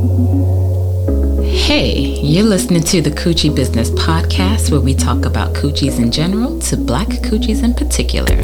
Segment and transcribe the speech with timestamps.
[0.00, 1.92] Hey,
[2.22, 6.78] you're listening to the Coochie Business Podcast, where we talk about coochies in general to
[6.78, 8.34] black coochies in particular.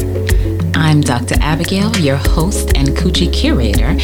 [0.75, 1.33] I'm Dr.
[1.41, 3.97] Abigail, your host and coochie curator,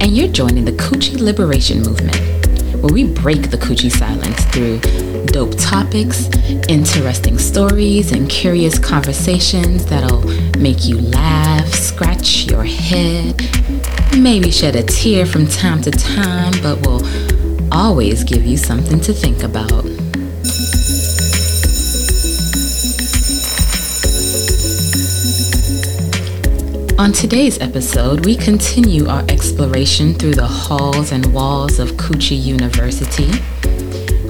[0.00, 2.16] and you're joining the Coochie Liberation Movement,
[2.82, 4.80] where we break the coochie silence through
[5.26, 6.30] dope topics,
[6.66, 10.24] interesting stories, and curious conversations that'll
[10.58, 13.38] make you laugh, scratch your head,
[14.22, 17.02] maybe shed a tear from time to time, but will
[17.72, 19.84] always give you something to think about.
[26.98, 33.30] On today's episode, we continue our exploration through the halls and walls of Coochie University.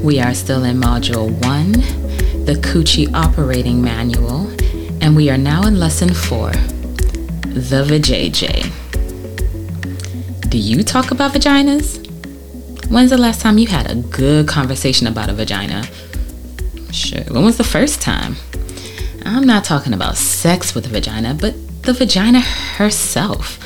[0.01, 1.73] We are still in Module 1,
[2.45, 4.49] the Coochie Operating Manual,
[5.01, 8.86] and we are now in Lesson 4, the VJJ.
[10.49, 12.07] Do you talk about vaginas?
[12.89, 15.85] When's the last time you had a good conversation about a vagina?
[16.93, 17.25] Sure.
[17.25, 18.37] When was the first time?
[19.25, 23.59] I'm not talking about sex with a vagina, but the vagina herself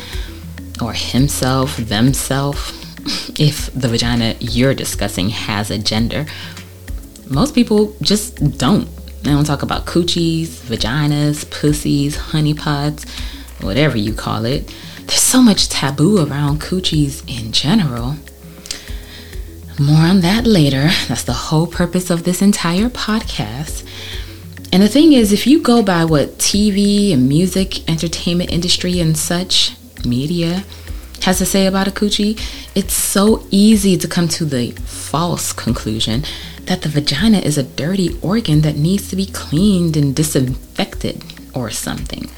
[0.80, 2.72] or himself, themself,
[3.38, 6.24] if the vagina you're discussing has a gender.
[7.28, 8.88] Most people just don't.
[9.22, 13.06] They don't talk about coochies, vaginas, pussies, honeypots,
[13.62, 14.74] whatever you call it.
[15.10, 18.14] There's so much taboo around coochies in general.
[19.76, 20.88] More on that later.
[21.08, 23.84] That's the whole purpose of this entire podcast.
[24.72, 29.18] And the thing is, if you go by what TV and music, entertainment industry, and
[29.18, 30.62] such media
[31.22, 32.40] has to say about a coochie,
[32.76, 36.22] it's so easy to come to the false conclusion
[36.66, 41.68] that the vagina is a dirty organ that needs to be cleaned and disinfected or
[41.68, 42.30] something.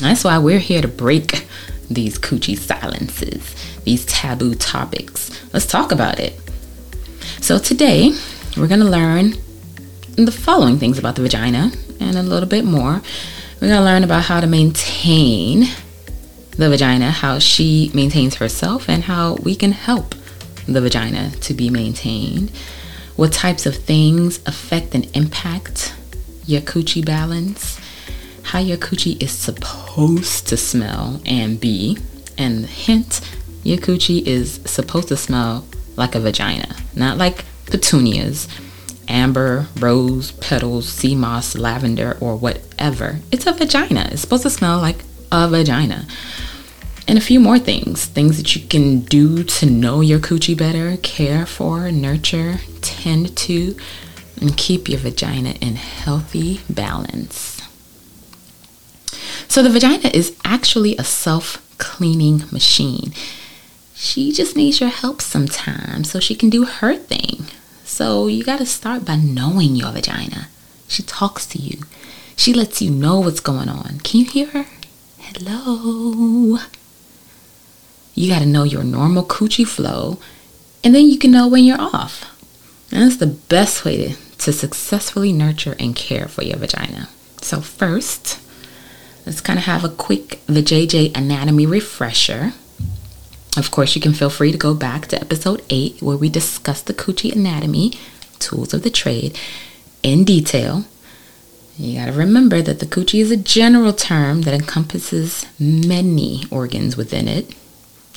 [0.00, 1.46] That's why we're here to break
[1.90, 5.30] these coochie silences, these taboo topics.
[5.52, 6.38] Let's talk about it.
[7.40, 8.12] So, today
[8.56, 9.34] we're going to learn
[10.16, 13.02] the following things about the vagina and a little bit more.
[13.60, 15.66] We're going to learn about how to maintain
[16.52, 20.14] the vagina, how she maintains herself, and how we can help
[20.66, 22.50] the vagina to be maintained.
[23.16, 25.94] What types of things affect and impact
[26.46, 27.79] your coochie balance,
[28.50, 31.96] how your coochie is supposed to smell and be,
[32.36, 33.20] and hint,
[33.62, 35.64] your coochie is supposed to smell
[35.96, 38.48] like a vagina, not like petunias
[39.06, 43.18] amber, rose, petals, sea moss, lavender, or whatever.
[43.30, 44.08] It's a vagina.
[44.12, 46.06] It's supposed to smell like a vagina.
[47.06, 50.96] And a few more things things that you can do to know your coochie better,
[50.98, 53.76] care for, nurture, tend to,
[54.40, 57.59] and keep your vagina in healthy balance.
[59.50, 63.12] So, the vagina is actually a self cleaning machine.
[63.96, 67.46] She just needs your help sometimes so she can do her thing.
[67.84, 70.46] So you got to start by knowing your vagina.
[70.86, 71.80] She talks to you.
[72.36, 73.98] She lets you know what's going on.
[74.04, 74.66] Can you hear her?
[75.18, 76.58] Hello.
[78.14, 80.18] You got to know your normal coochie flow,
[80.84, 82.24] and then you can know when you're off.
[82.92, 87.08] And that's the best way to, to successfully nurture and care for your vagina.
[87.42, 88.38] So, first,
[89.30, 92.52] let's kind of have a quick VJJ anatomy refresher.
[93.56, 96.86] Of course, you can feel free to go back to episode 8 where we discussed
[96.86, 97.92] the coochie anatomy,
[98.40, 99.38] tools of the trade,
[100.02, 100.84] in detail.
[101.78, 106.96] You got to remember that the coochie is a general term that encompasses many organs
[106.96, 107.54] within it.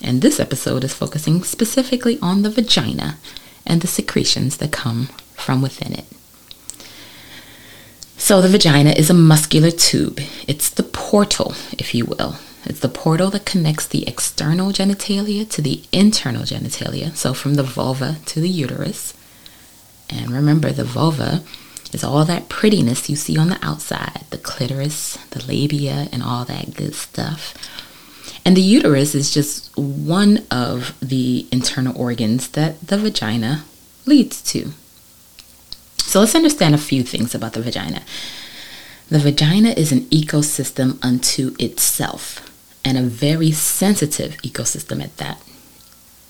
[0.02, 3.20] And this episode is focusing specifically on the vagina
[3.68, 6.06] and the secretions that come from within it.
[8.24, 10.22] So, the vagina is a muscular tube.
[10.48, 15.62] It's the portal, if you will, it's the portal that connects the external genitalia to
[15.62, 19.14] the internal genitalia, so from the vulva to the uterus.
[20.10, 21.44] And remember, the vulva
[21.92, 26.46] is all that prettiness you see on the outside the clitoris, the labia, and all
[26.46, 27.54] that good stuff.
[28.46, 33.66] And the uterus is just one of the internal organs that the vagina
[34.06, 34.72] leads to.
[35.98, 38.04] So let's understand a few things about the vagina.
[39.10, 42.50] The vagina is an ecosystem unto itself
[42.86, 45.42] and a very sensitive ecosystem at that.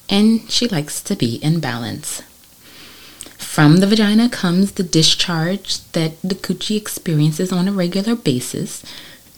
[0.09, 2.21] And she likes to be in balance.
[3.37, 8.83] From the vagina comes the discharge that the coochie experiences on a regular basis.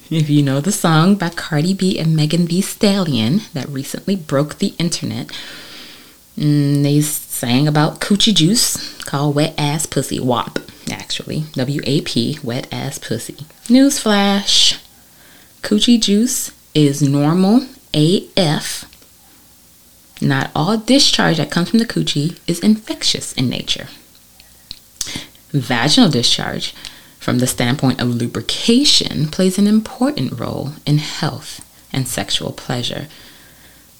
[0.09, 4.59] If you know the song by Cardi B and Megan Thee Stallion that recently broke
[4.59, 5.31] the internet,
[6.37, 10.59] mm, they sang about coochie juice called Wet Ass Pussy, WAP,
[10.91, 11.45] actually.
[11.53, 13.45] W A P, Wet Ass Pussy.
[13.65, 14.79] Newsflash
[15.61, 18.85] Coochie juice is normal AF
[20.21, 23.87] not all discharge that comes from the coochie is infectious in nature.
[25.51, 26.73] Vaginal discharge,
[27.19, 33.07] from the standpoint of lubrication, plays an important role in health and sexual pleasure.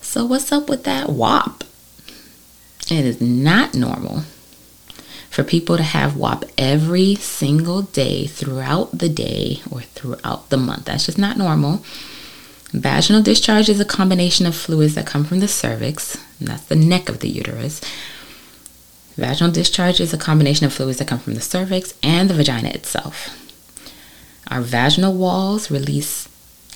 [0.02, 1.64] So, what's up with that WAP?
[2.90, 4.24] It is not normal
[5.30, 10.86] for people to have WAP every single day throughout the day or throughout the month.
[10.86, 11.84] That's just not normal.
[12.72, 16.76] Vaginal discharge is a combination of fluids that come from the cervix, and that's the
[16.76, 17.82] neck of the uterus.
[19.18, 22.70] Vaginal discharge is a combination of fluids that come from the cervix and the vagina
[22.70, 23.30] itself.
[24.50, 26.30] Our vaginal walls release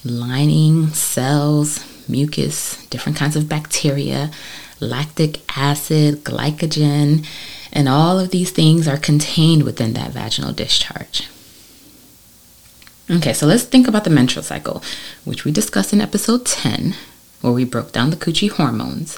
[0.04, 4.32] lining, cells, mucus, different kinds of bacteria,
[4.80, 7.26] lactic acid, glycogen,
[7.72, 11.28] and all of these things are contained within that vaginal discharge.
[13.12, 14.84] Okay, so let's think about the menstrual cycle,
[15.26, 16.96] which we discussed in episode 10,
[17.42, 19.18] where we broke down the coochie hormones.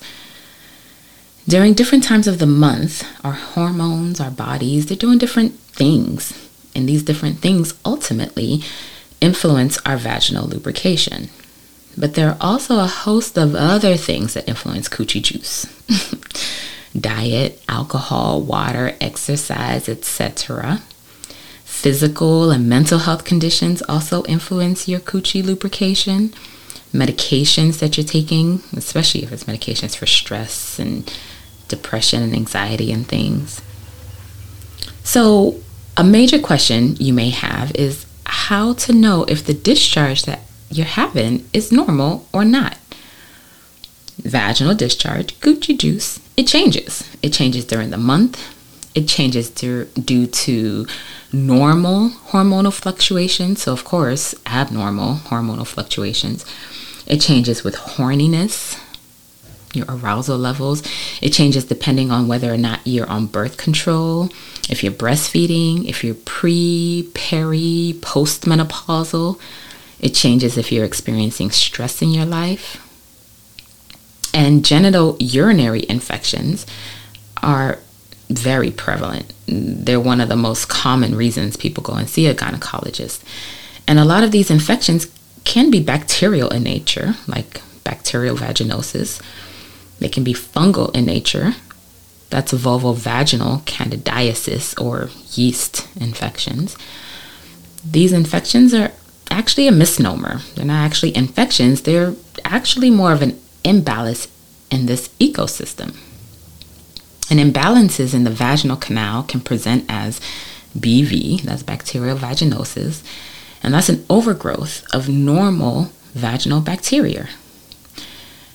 [1.47, 6.49] During different times of the month, our hormones, our bodies, they're doing different things.
[6.73, 8.63] And these different things ultimately
[9.19, 11.29] influence our vaginal lubrication.
[11.97, 15.65] But there are also a host of other things that influence coochie juice.
[16.99, 20.81] Diet, alcohol, water, exercise, etc.
[21.63, 26.33] Physical and mental health conditions also influence your coochie lubrication.
[26.93, 31.11] Medications that you're taking, especially if it's medications for stress and
[31.69, 33.61] depression and anxiety and things.
[35.03, 35.59] So,
[35.97, 40.41] a major question you may have is how to know if the discharge that
[40.71, 42.77] you're having is normal or not.
[44.23, 47.09] Vaginal discharge, coochie juice, it changes.
[47.21, 48.55] It changes during the month,
[48.93, 50.85] it changes due, due to
[51.31, 53.61] normal hormonal fluctuations.
[53.61, 56.45] So, of course, abnormal hormonal fluctuations.
[57.07, 58.79] It changes with horniness,
[59.73, 60.83] your arousal levels.
[61.21, 64.29] It changes depending on whether or not you're on birth control,
[64.69, 69.39] if you're breastfeeding, if you're pre, peri, postmenopausal.
[70.01, 72.85] It changes if you're experiencing stress in your life.
[74.33, 76.65] And genital urinary infections
[77.43, 77.79] are
[78.29, 79.31] very prevalent.
[79.47, 83.21] They're one of the most common reasons people go and see a gynecologist.
[83.87, 85.07] And a lot of these infections
[85.43, 89.21] can be bacterial in nature, like bacterial vaginosis.
[89.99, 91.53] They can be fungal in nature.
[92.29, 96.77] That's vulvovaginal candidiasis or yeast infections.
[97.83, 98.91] These infections are
[99.31, 100.41] actually a misnomer.
[100.55, 102.13] They're not actually infections, they're
[102.45, 104.27] actually more of an imbalance
[104.69, 105.95] in this ecosystem.
[107.29, 110.19] And imbalances in the vaginal canal can present as
[110.77, 113.03] BV, that's bacterial vaginosis,
[113.63, 117.29] and that's an overgrowth of normal vaginal bacteria.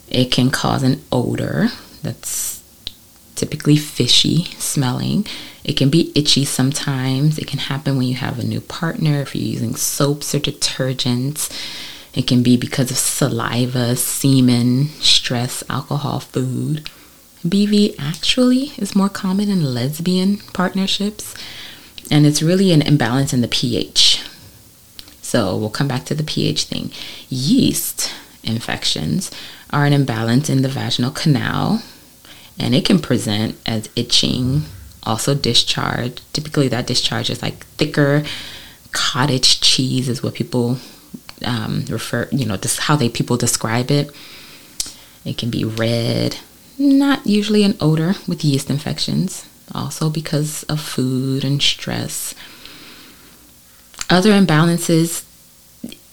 [0.08, 1.68] It can cause an odor
[2.02, 2.62] that's
[3.34, 5.26] typically fishy smelling.
[5.66, 7.38] It can be itchy sometimes.
[7.38, 11.50] It can happen when you have a new partner, if you're using soaps or detergents.
[12.14, 16.88] It can be because of saliva, semen, stress, alcohol, food.
[17.44, 21.34] BV actually is more common in lesbian partnerships,
[22.12, 24.22] and it's really an imbalance in the pH.
[25.20, 26.92] So we'll come back to the pH thing.
[27.28, 28.14] Yeast
[28.44, 29.32] infections
[29.70, 31.82] are an imbalance in the vaginal canal,
[32.56, 34.62] and it can present as itching,
[35.06, 36.20] also discharge.
[36.32, 38.24] Typically, that discharge is like thicker
[38.92, 40.78] cottage cheese, is what people
[41.44, 44.10] um, refer, you know, this how they people describe it.
[45.24, 46.38] It can be red,
[46.78, 52.34] not usually an odor with yeast infections, also because of food and stress.
[54.08, 55.24] Other imbalances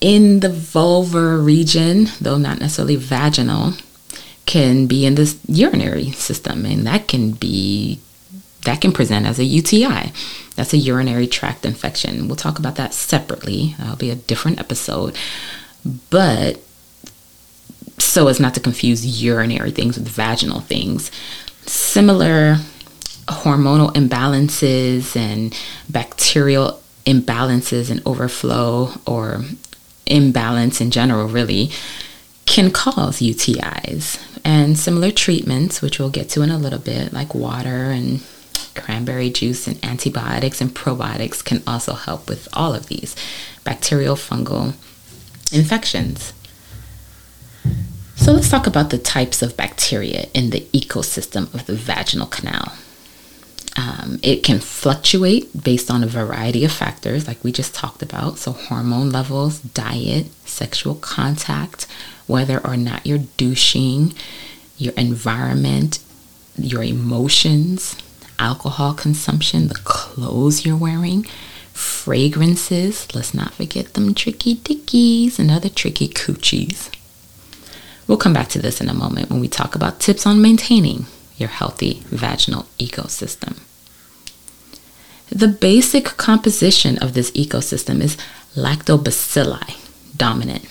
[0.02, 3.74] in the vulvar region, though not necessarily vaginal,
[4.46, 8.00] can be in the urinary system, and that can be
[8.66, 10.12] that can present as a UTI.
[10.56, 12.28] That's a urinary tract infection.
[12.28, 13.76] We'll talk about that separately.
[13.78, 15.18] That'll be a different episode.
[16.10, 16.60] But
[17.98, 21.12] so as not to confuse urinary things with vaginal things.
[21.66, 22.58] Similar
[23.28, 25.58] hormonal imbalances and
[25.90, 29.44] bacterial imbalances and overflow or
[30.06, 31.72] imbalance in general, really,
[32.46, 34.22] can cause UTIs.
[34.46, 38.22] And similar treatments, which we'll get to in a little bit, like water and
[38.76, 43.16] cranberry juice and antibiotics and probiotics, can also help with all of these
[43.64, 44.74] bacterial fungal
[45.52, 46.34] infections.
[48.16, 52.74] So let's talk about the types of bacteria in the ecosystem of the vaginal canal.
[53.76, 58.38] Um, it can fluctuate based on a variety of factors, like we just talked about.
[58.38, 61.88] So, hormone levels, diet, sexual contact,
[62.28, 64.14] whether or not you're douching,
[64.78, 66.00] your environment,
[66.56, 67.96] your emotions,
[68.44, 71.24] alcohol consumption, the clothes you're wearing,
[71.72, 73.08] fragrances.
[73.16, 76.94] Let's not forget them tricky dickies and other tricky coochies.
[78.06, 81.06] We'll come back to this in a moment when we talk about tips on maintaining
[81.38, 83.60] your healthy vaginal ecosystem.
[85.30, 88.18] The basic composition of this ecosystem is
[88.56, 89.78] lactobacilli
[90.16, 90.66] dominant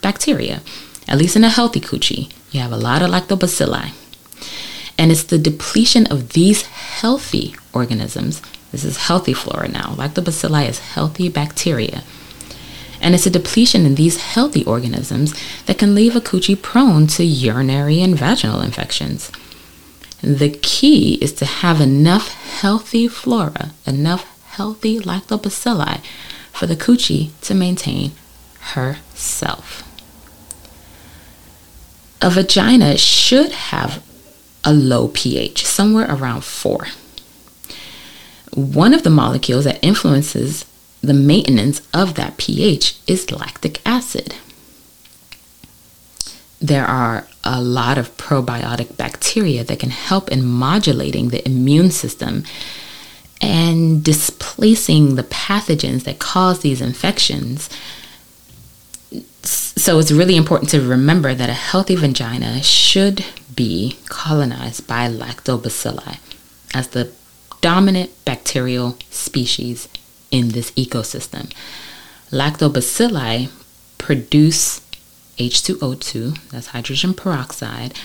[0.00, 0.62] bacteria.
[1.06, 3.92] At least in a healthy coochie, you have a lot of lactobacilli.
[4.96, 8.40] And it's the depletion of these healthy organisms.
[8.72, 9.94] This is healthy flora now.
[9.96, 12.02] Lactobacilli is healthy bacteria.
[13.00, 15.34] And it's a depletion in these healthy organisms
[15.66, 19.30] that can leave a coochie prone to urinary and vaginal infections.
[20.22, 26.00] The key is to have enough healthy flora, enough healthy lactobacilli
[26.52, 28.12] for the coochie to maintain
[28.72, 29.82] herself.
[32.22, 34.02] A vagina should have
[34.64, 36.86] a low pH, somewhere around 4.
[38.54, 40.64] One of the molecules that influences
[41.02, 44.34] the maintenance of that pH is lactic acid.
[46.60, 52.44] There are a lot of probiotic bacteria that can help in modulating the immune system
[53.40, 57.68] and displacing the pathogens that cause these infections.
[59.42, 66.18] So it's really important to remember that a healthy vagina should be colonized by lactobacilli
[66.74, 67.12] as the
[67.60, 69.88] dominant bacterial species
[70.30, 71.50] in this ecosystem.
[72.30, 73.50] Lactobacilli
[73.98, 74.80] produce
[75.38, 77.96] H2O2, that's hydrogen peroxide,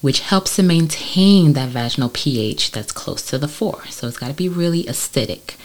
[0.00, 3.86] which helps to maintain that vaginal pH that's close to the 4.
[3.86, 5.56] So it's got to be really acidic.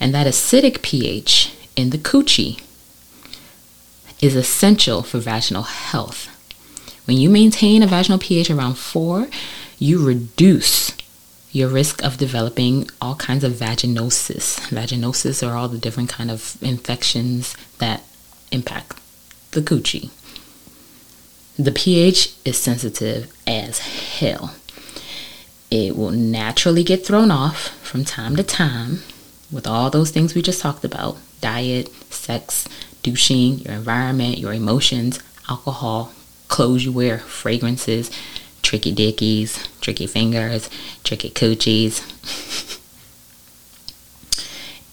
[0.00, 2.60] And that acidic pH in the coochie
[4.20, 6.33] is essential for vaginal health.
[7.04, 9.28] When you maintain a vaginal pH around 4,
[9.78, 10.92] you reduce
[11.52, 14.58] your risk of developing all kinds of vaginosis.
[14.70, 18.02] Vaginosis are all the different kind of infections that
[18.50, 18.98] impact
[19.52, 20.10] the coochie.
[21.58, 24.54] The pH is sensitive as hell.
[25.70, 29.00] It will naturally get thrown off from time to time
[29.52, 32.66] with all those things we just talked about diet, sex,
[33.02, 36.12] douching, your environment, your emotions, alcohol,
[36.54, 38.12] clothes you wear, fragrances,
[38.62, 40.70] tricky dickies, tricky fingers,
[41.02, 42.00] tricky coochies.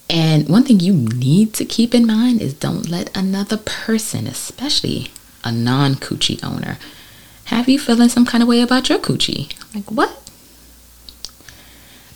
[0.09, 5.11] and one thing you need to keep in mind is don't let another person, especially
[5.43, 6.79] a non coochie owner,
[7.45, 9.53] have you feeling some kind of way about your coochie.
[9.75, 10.09] Like, what?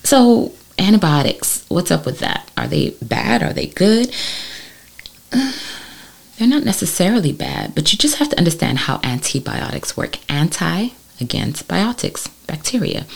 [0.02, 2.50] So, antibiotics, what's up with that?
[2.56, 3.44] Are they bad?
[3.44, 4.12] Are they good?
[5.32, 5.52] Uh,
[6.38, 10.18] they're not necessarily bad, but you just have to understand how antibiotics work.
[10.30, 10.88] Anti
[11.20, 13.06] against biotics, bacteria.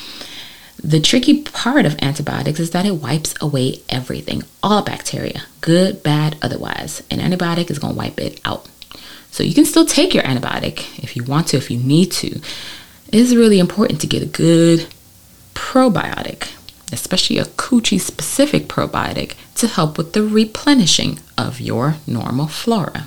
[0.83, 6.39] The tricky part of antibiotics is that it wipes away everything, all bacteria, good, bad,
[6.41, 7.03] otherwise.
[7.11, 8.67] An antibiotic is going to wipe it out.
[9.31, 12.29] So you can still take your antibiotic if you want to, if you need to.
[12.29, 14.87] It is really important to get a good
[15.55, 16.49] probiotic,
[16.93, 23.07] especially a coochie specific probiotic, to help with the replenishing of your normal flora.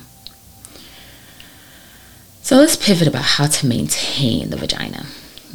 [2.42, 5.06] So let's pivot about how to maintain the vagina.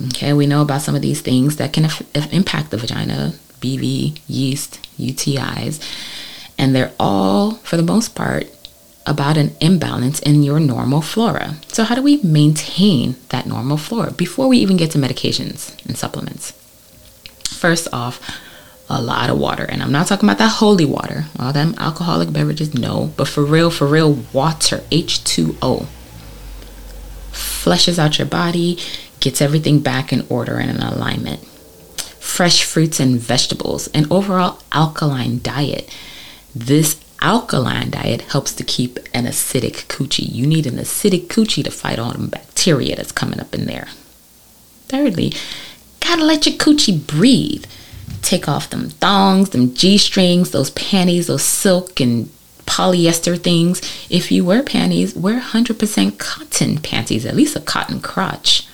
[0.07, 1.87] Okay, we know about some of these things that can
[2.31, 5.79] impact the vagina BV, yeast, UTIs,
[6.57, 8.47] and they're all, for the most part,
[9.05, 11.55] about an imbalance in your normal flora.
[11.67, 15.97] So, how do we maintain that normal flora before we even get to medications and
[15.97, 16.53] supplements?
[17.59, 18.21] First off,
[18.89, 19.65] a lot of water.
[19.65, 23.11] And I'm not talking about that holy water, all them alcoholic beverages, no.
[23.17, 25.85] But for real, for real, water, H2O,
[27.33, 28.79] flushes out your body,
[29.19, 31.45] gets everything back in order and in alignment.
[32.17, 35.93] Fresh fruits and vegetables, an overall alkaline diet.
[36.55, 40.31] This alkaline diet helps to keep an acidic coochie.
[40.31, 43.89] You need an acidic coochie to fight all the bacteria that's coming up in there.
[44.87, 45.33] Thirdly,
[46.09, 47.65] gotta let your coochie breathe.
[48.23, 52.29] Take off them thongs, them G strings, those panties, those silk and
[52.65, 53.79] polyester things.
[54.09, 58.67] If you wear panties, wear 100% cotton panties, at least a cotton crotch.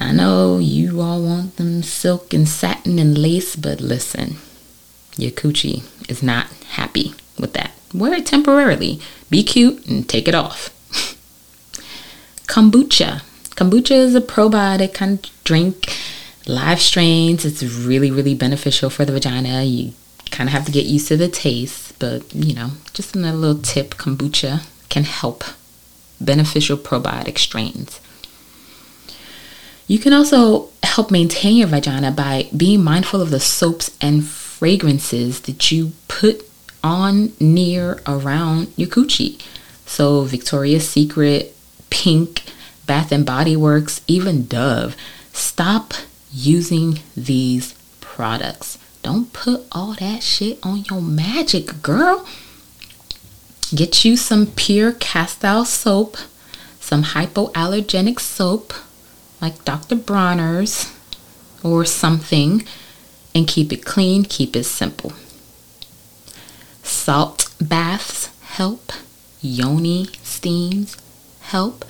[0.00, 4.36] I know you all want them silk and satin and lace, but listen,
[5.16, 7.72] your coochie is not happy with that.
[7.94, 9.00] Wear it temporarily.
[9.28, 10.70] Be cute and take it off.
[12.46, 13.22] Kombucha.
[13.54, 15.96] Kombucha is a probiotic kind drink.
[16.46, 17.44] Live strains.
[17.44, 19.62] It's really, really beneficial for the vagina.
[19.62, 19.92] You
[20.30, 23.62] kind of have to get used to the taste, but you know, just another little
[23.62, 25.44] tip kombucha can help
[26.20, 28.00] beneficial probiotic strains.
[29.86, 35.40] You can also help maintain your vagina by being mindful of the soaps and fragrances
[35.42, 36.48] that you put
[36.82, 39.40] on, near, around your coochie.
[39.86, 41.54] So, Victoria's Secret,
[41.90, 42.42] Pink,
[42.86, 44.96] Bath and Body Works, even Dove.
[45.32, 45.94] Stop
[46.32, 48.78] using these products.
[49.02, 52.26] Don't put all that shit on your magic, girl.
[53.74, 56.16] Get you some pure Castile soap,
[56.78, 58.74] some hypoallergenic soap
[59.40, 59.96] like Dr.
[59.96, 60.92] Bronner's
[61.64, 62.64] or something,
[63.34, 65.12] and keep it clean, keep it simple.
[66.82, 68.92] Salt baths help,
[69.40, 70.96] yoni steams
[71.40, 71.84] help.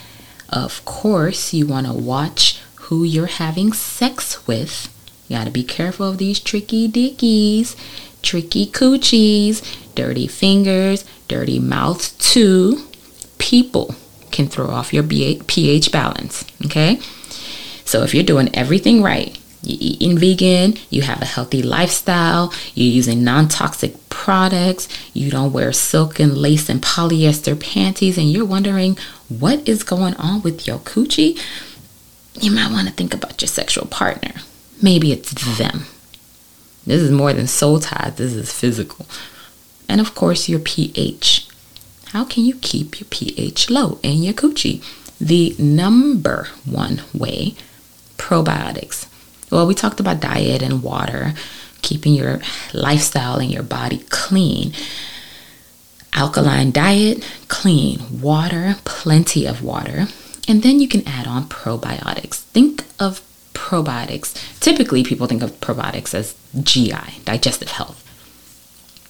[0.48, 4.88] Of course, you want to watch who you're having sex with.
[5.28, 7.76] You got to be careful of these tricky dickies,
[8.22, 9.62] tricky coochies,
[9.94, 12.84] dirty fingers, dirty mouth too.
[13.38, 13.94] People
[14.30, 16.98] can throw off your pH balance, okay?
[17.84, 22.92] So if you're doing everything right, you're eating vegan, you have a healthy lifestyle, you're
[22.92, 28.44] using non toxic products, you don't wear silk and lace and polyester panties, and you're
[28.44, 28.98] wondering
[29.28, 31.38] what is going on with your coochie,
[32.40, 34.32] you might want to think about your sexual partner.
[34.80, 35.86] Maybe it's them.
[36.86, 39.06] This is more than soul ties, this is physical.
[39.88, 41.46] And of course, your pH.
[42.06, 44.82] How can you keep your pH low in your coochie?
[45.20, 47.54] The number one way
[48.18, 49.06] probiotics.
[49.50, 51.34] Well, we talked about diet and water,
[51.82, 52.40] keeping your
[52.72, 54.72] lifestyle and your body clean.
[56.14, 60.06] Alkaline diet, clean water, plenty of water.
[60.48, 62.40] And then you can add on probiotics.
[62.40, 63.22] Think of
[63.54, 64.34] probiotics.
[64.60, 67.98] Typically, people think of probiotics as GI, digestive health.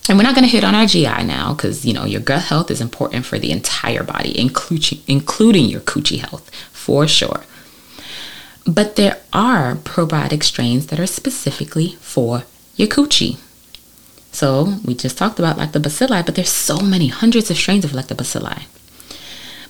[0.09, 2.43] And we're not going to hit on our GI now because, you know, your gut
[2.43, 7.45] health is important for the entire body, including, including your coochie health, for sure.
[8.67, 12.45] But there are probiotic strains that are specifically for
[12.77, 13.39] your coochie.
[14.33, 18.65] So we just talked about lactobacilli, but there's so many hundreds of strains of lactobacilli.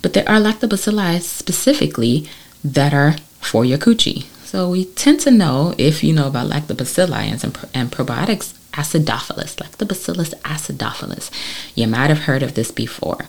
[0.03, 2.29] But there are lactobacilli specifically
[2.65, 4.25] that are for your coochie.
[4.45, 10.35] So we tend to know if you know about lactobacilli and, and probiotics, acidophilus, lactobacillus
[10.43, 11.31] acidophilus.
[11.75, 13.29] You might have heard of this before.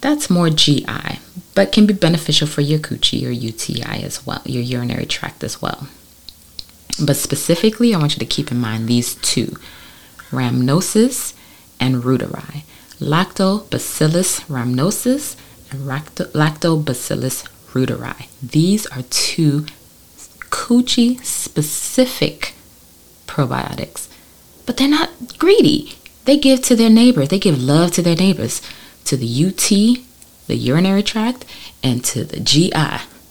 [0.00, 1.20] That's more GI,
[1.54, 5.62] but can be beneficial for your coochie or UTI as well, your urinary tract as
[5.62, 5.86] well.
[7.02, 9.56] But specifically, I want you to keep in mind these two
[10.30, 11.34] rhamnosus
[11.78, 12.64] and reuteri.
[12.98, 15.36] Lactobacillus rhamnosus
[15.72, 18.28] and Lactobacillus reuteri.
[18.42, 19.66] These are two
[20.50, 22.54] coochie specific
[23.26, 24.08] probiotics,
[24.66, 25.94] but they're not greedy.
[26.24, 28.60] They give to their neighbors, they give love to their neighbors
[29.06, 29.68] to the UT,
[30.46, 31.44] the urinary tract,
[31.82, 32.70] and to the GI,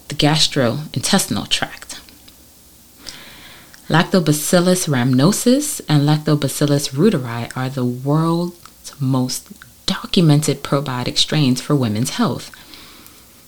[0.08, 2.00] the gastrointestinal tract.
[3.88, 9.50] Lactobacillus rhamnosus and Lactobacillus reuteri are the world's most
[9.86, 12.52] documented probiotic strains for women's health.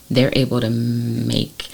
[0.09, 1.67] They're able to make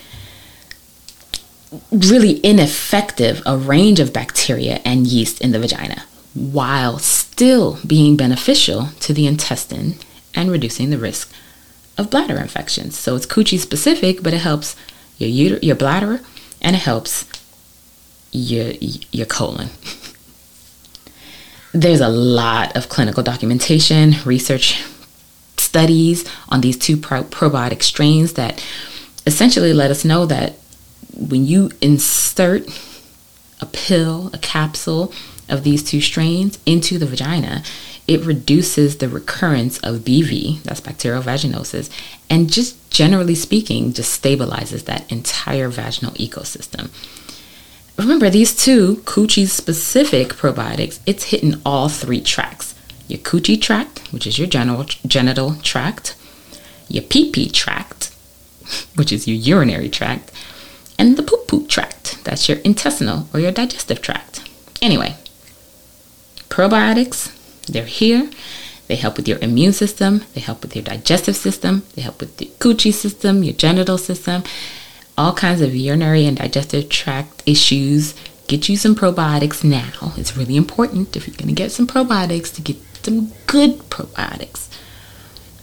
[1.91, 8.89] really ineffective a range of bacteria and yeast in the vagina while still being beneficial
[8.99, 9.95] to the intestine
[10.33, 11.31] and reducing the risk
[11.97, 12.97] of bladder infections.
[12.97, 14.75] So it's coochie specific, but it helps
[15.17, 16.21] your uter- your bladder
[16.61, 17.25] and it helps
[18.31, 18.71] your
[19.11, 19.69] your colon.
[21.71, 24.83] There's a lot of clinical documentation, research
[25.57, 28.65] studies on these two pro- probiotic strains that
[29.27, 30.55] essentially let us know that
[31.15, 32.67] when you insert
[33.61, 35.13] a pill, a capsule
[35.47, 37.63] of these two strains into the vagina,
[38.07, 41.91] it reduces the recurrence of BV, that's bacterial vaginosis,
[42.29, 46.89] and just generally speaking, just stabilizes that entire vaginal ecosystem.
[47.99, 52.73] Remember, these two coochie specific probiotics, it's hitting all three tracks.
[53.09, 56.15] Your coochie tract, which is your genital, genital tract,
[56.87, 58.15] your pee pee tract,
[58.95, 60.31] which is your urinary tract,
[60.97, 64.49] and the poop poop tract, that's your intestinal or your digestive tract.
[64.81, 65.17] Anyway,
[66.47, 67.35] probiotics,
[67.65, 68.29] they're here.
[68.87, 72.37] They help with your immune system, they help with your digestive system, they help with
[72.37, 74.43] the coochie system, your genital system,
[75.19, 78.15] all kinds of urinary and digestive tract issues.
[78.47, 80.13] Get you some probiotics now.
[80.15, 84.69] It's really important if you're going to get some probiotics to get some good probiotics.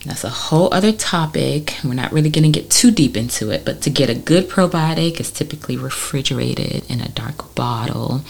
[0.04, 1.74] That's a whole other topic.
[1.82, 4.48] We're not really going to get too deep into it, but to get a good
[4.48, 8.20] probiotic is typically refrigerated in a dark bottle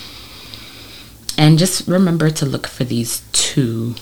[1.36, 3.94] and just remember to look for these two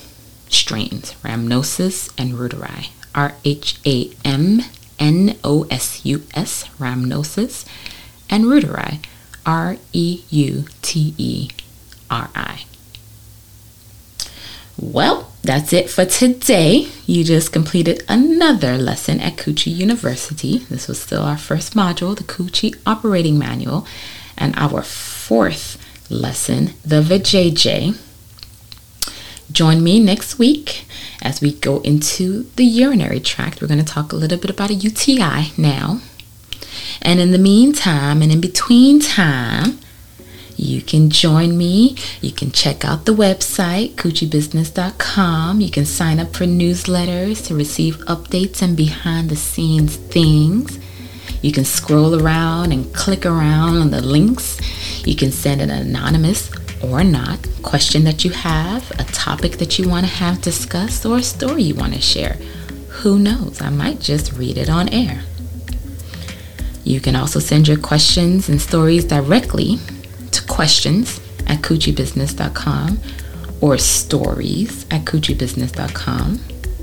[0.49, 2.91] strains, rhamnosus and reuteri.
[3.15, 4.61] R H A M
[4.99, 7.65] N O S U S, rhamnosus,
[8.31, 9.05] and Reuteri,
[9.47, 11.51] R E U T E
[12.11, 12.65] R I.
[14.77, 16.89] Well, that's it for today.
[17.07, 20.59] You just completed another lesson at Coochie University.
[20.59, 23.87] This was still our first module, the Coochie Operating Manual,
[24.37, 25.79] and our fourth
[26.11, 27.97] lesson, the VJJ.
[29.53, 30.85] Join me next week
[31.23, 33.61] as we go into the urinary tract.
[33.61, 36.01] We're going to talk a little bit about a UTI now.
[37.03, 39.79] And in the meantime and in between time,
[40.57, 41.97] you can join me.
[42.21, 45.61] You can check out the website, coochiebusiness.com.
[45.61, 50.79] You can sign up for newsletters to receive updates and behind the scenes things.
[51.43, 54.59] You can scroll around and click around on the links.
[55.07, 56.49] You can send an anonymous
[56.85, 61.19] or not question that you have, a topic that you want to have discussed, or
[61.19, 62.35] a story you want to share.
[63.01, 63.61] Who knows?
[63.61, 65.23] I might just read it on air.
[66.85, 69.79] You can also send your questions and stories directly
[70.33, 73.01] to questions at coochiebusiness.com
[73.61, 76.41] or stories at coochiebusiness.com.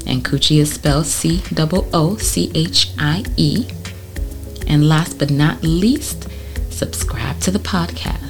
[0.08, 3.68] And coochie is spelled C O O C H I E.
[4.68, 6.28] And last but not least,
[6.72, 8.21] subscribe to the podcast.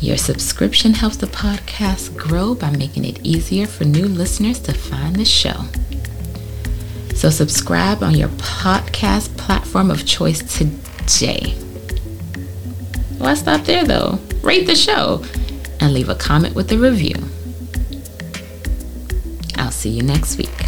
[0.00, 5.16] Your subscription helps the podcast grow by making it easier for new listeners to find
[5.16, 5.64] the show.
[7.14, 11.50] So, subscribe on your podcast platform of choice today.
[13.18, 14.18] Why stop there though?
[14.42, 15.22] Rate the show
[15.80, 17.16] and leave a comment with a review.
[19.56, 20.59] I'll see you next week.